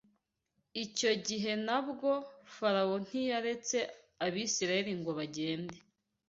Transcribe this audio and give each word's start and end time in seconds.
Icyo 0.83 1.11
gihe 1.27 1.51
na 1.67 1.79
bwo, 1.87 2.11
Farawo 2.55 2.95
ntiyaretse 3.05 3.77
Abisirayeli 4.25 4.91
ngo 4.99 5.11
bagende 5.19 5.77